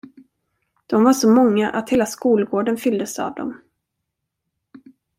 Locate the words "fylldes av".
2.77-3.33